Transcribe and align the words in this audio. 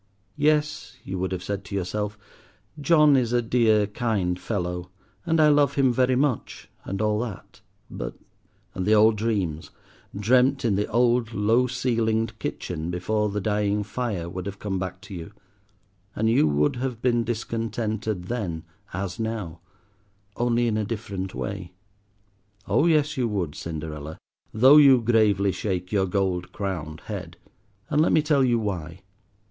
"Yes," 0.39 0.95
you 1.03 1.19
would 1.19 1.31
have 1.31 1.43
said 1.43 1.63
to 1.65 1.75
yourself—"John 1.75 3.15
is 3.15 3.33
a 3.33 3.41
dear, 3.43 3.85
kind 3.85 4.39
fellow, 4.39 4.89
and 5.27 5.39
I 5.39 5.49
love 5.49 5.75
him 5.75 5.93
very 5.93 6.15
much, 6.15 6.67
and 6.83 6.99
all 7.03 7.19
that, 7.19 7.61
but—" 7.87 8.15
and 8.73 8.87
the 8.87 8.95
old 8.95 9.15
dreams, 9.15 9.69
dreamt 10.19 10.65
in 10.65 10.75
the 10.75 10.87
old 10.87 11.33
low 11.35 11.67
ceilinged 11.67 12.39
kitchen 12.39 12.89
before 12.89 13.29
the 13.29 13.39
dying 13.39 13.83
fire, 13.83 14.27
would 14.27 14.47
have 14.47 14.57
come 14.57 14.79
back 14.79 15.01
to 15.01 15.13
you, 15.13 15.33
and 16.15 16.27
you 16.31 16.47
would 16.47 16.77
have 16.77 16.99
been 17.03 17.23
discontented 17.23 18.23
then 18.23 18.63
as 18.93 19.19
now, 19.19 19.59
only 20.35 20.65
in 20.65 20.77
a 20.77 20.83
different 20.83 21.35
way. 21.35 21.73
Oh 22.67 22.87
yes, 22.87 23.17
you 23.17 23.27
would, 23.27 23.53
Cinderella, 23.53 24.17
though 24.51 24.77
you 24.77 24.99
gravely 24.99 25.51
shake 25.51 25.91
your 25.91 26.07
gold 26.07 26.51
crowned 26.51 27.01
head. 27.01 27.37
And 27.91 28.01
let 28.01 28.11
me 28.11 28.23
tell 28.23 28.43
you 28.43 28.57
why. 28.57 29.01